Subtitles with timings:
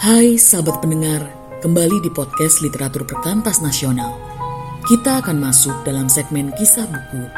[0.00, 1.28] Hai sahabat pendengar,
[1.60, 4.16] kembali di podcast Literatur Perkantas Nasional.
[4.88, 7.28] Kita akan masuk dalam segmen kisah buku,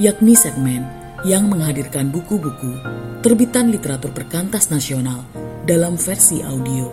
[0.00, 0.88] yakni segmen
[1.28, 2.80] yang menghadirkan buku-buku
[3.20, 5.28] terbitan literatur perkantas nasional
[5.68, 6.88] dalam versi audio.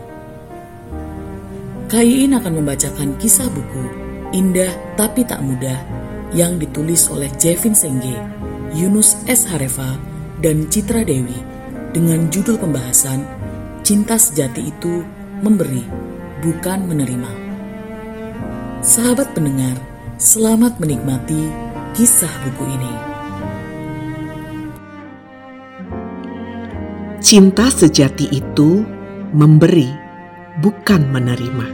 [1.87, 3.83] KIIN akan membacakan kisah buku
[4.36, 5.79] Indah Tapi Tak Mudah
[6.36, 8.19] yang ditulis oleh Jevin Sengge,
[8.75, 9.47] Yunus S.
[9.47, 9.96] Harefa,
[10.43, 11.39] dan Citra Dewi
[11.96, 13.43] dengan judul pembahasan
[13.83, 15.04] Cinta Sejati Itu
[15.43, 15.83] Memberi,
[16.39, 17.28] Bukan Menerima.
[18.79, 19.75] Sahabat pendengar,
[20.15, 21.51] selamat menikmati
[21.92, 22.93] kisah buku ini.
[27.19, 28.87] Cinta sejati itu
[29.36, 29.92] memberi,
[30.64, 31.68] bukan menerima.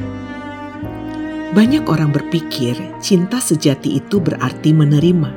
[1.53, 5.29] Banyak orang berpikir cinta sejati itu berarti menerima,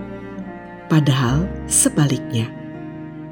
[0.89, 2.49] padahal sebaliknya,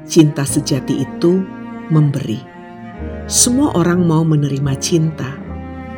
[0.05, 1.41] cinta sejati itu
[1.89, 2.60] memberi.
[3.31, 5.31] Semua orang mau menerima cinta,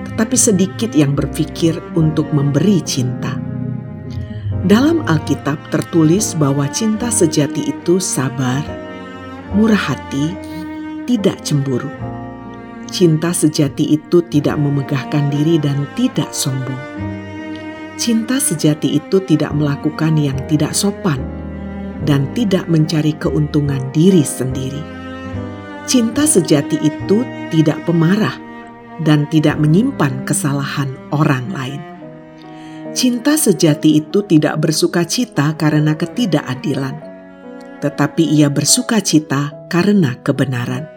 [0.06, 3.42] tetapi sedikit yang berpikir untuk memberi cinta.
[4.62, 8.62] Dalam Alkitab tertulis bahwa cinta sejati itu sabar,
[9.58, 10.30] murah hati,
[11.10, 11.90] tidak cemburu.
[12.94, 16.78] Cinta sejati itu tidak memegahkan diri dan tidak sombong.
[17.98, 21.18] Cinta sejati itu tidak melakukan yang tidak sopan
[22.06, 25.03] dan tidak mencari keuntungan diri sendiri.
[25.84, 28.40] Cinta sejati itu tidak pemarah
[29.04, 31.82] dan tidak menyimpan kesalahan orang lain.
[32.96, 36.96] Cinta sejati itu tidak bersuka cita karena ketidakadilan,
[37.84, 40.88] tetapi ia bersuka cita karena kebenaran.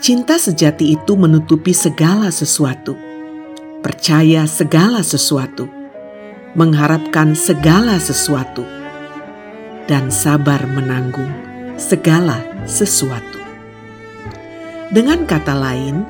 [0.00, 2.96] Cinta sejati itu menutupi segala sesuatu,
[3.84, 5.68] percaya segala sesuatu,
[6.54, 8.64] mengharapkan segala sesuatu,
[9.84, 11.30] dan sabar menanggung
[11.76, 13.41] segala sesuatu.
[14.92, 16.04] Dengan kata lain,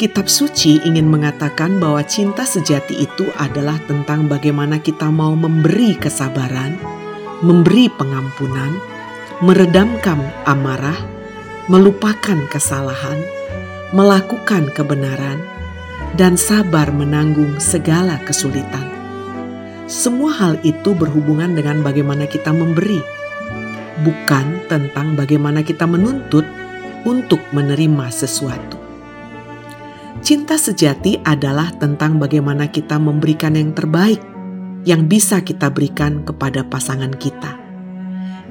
[0.00, 6.80] Kitab Suci ingin mengatakan bahwa cinta sejati itu adalah tentang bagaimana kita mau memberi kesabaran,
[7.44, 8.72] memberi pengampunan,
[9.44, 10.16] meredamkan
[10.48, 10.96] amarah,
[11.68, 13.20] melupakan kesalahan,
[13.92, 15.44] melakukan kebenaran,
[16.16, 18.88] dan sabar menanggung segala kesulitan.
[19.84, 23.04] Semua hal itu berhubungan dengan bagaimana kita memberi,
[24.00, 26.61] bukan tentang bagaimana kita menuntut
[27.08, 28.78] untuk menerima sesuatu.
[30.22, 34.22] Cinta sejati adalah tentang bagaimana kita memberikan yang terbaik
[34.86, 37.62] yang bisa kita berikan kepada pasangan kita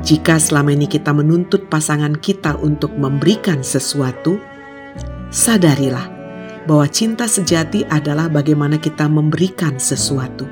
[0.02, 4.42] jika selama ini kita menuntut pasangan kita untuk memberikan sesuatu,
[5.30, 6.10] sadarilah
[6.66, 10.50] bahwa cinta sejati adalah bagaimana kita memberikan sesuatu.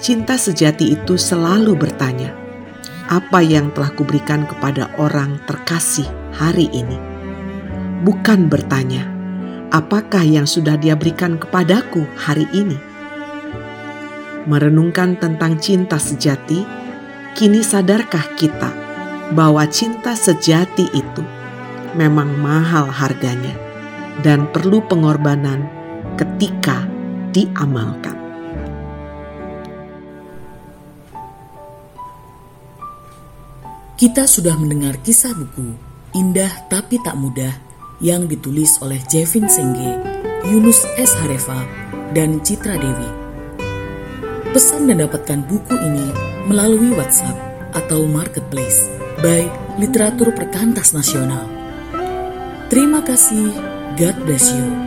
[0.00, 2.32] Cinta sejati itu selalu bertanya,
[3.06, 6.98] "Apa yang telah kuberikan kepada orang terkasih hari ini?"
[8.02, 9.06] Bukan bertanya,
[9.70, 12.78] "Apakah yang sudah dia berikan kepadaku hari ini?"
[14.46, 16.86] Merenungkan tentang cinta sejati
[17.36, 18.72] Kini sadarkah kita
[19.36, 21.20] bahwa cinta sejati itu
[21.92, 23.52] memang mahal harganya
[24.24, 25.68] dan perlu pengorbanan
[26.16, 26.88] ketika
[27.36, 28.25] diamalkan?
[33.96, 35.72] Kita sudah mendengar kisah buku
[36.12, 37.56] Indah Tapi Tak Mudah
[37.96, 39.96] yang ditulis oleh Jevin Sengge,
[40.44, 41.16] Yunus S.
[41.16, 41.64] Harefa,
[42.12, 43.08] dan Citra Dewi.
[44.52, 46.12] Pesan dan dapatkan buku ini
[46.44, 47.40] melalui WhatsApp
[47.72, 48.84] atau Marketplace
[49.24, 49.48] by
[49.80, 51.48] Literatur Perkantas Nasional.
[52.68, 53.48] Terima kasih,
[53.96, 54.85] God bless you.